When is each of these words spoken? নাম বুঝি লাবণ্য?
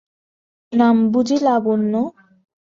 নাম 0.73 0.97
বুঝি 1.11 1.37
লাবণ্য? 1.41 1.93